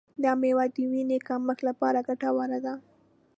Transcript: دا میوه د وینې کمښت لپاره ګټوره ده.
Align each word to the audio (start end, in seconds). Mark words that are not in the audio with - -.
دا 0.23 0.31
میوه 0.41 0.65
د 0.75 0.77
وینې 0.91 1.17
کمښت 1.27 1.59
لپاره 1.69 2.05
ګټوره 2.07 2.59
ده. 2.65 2.73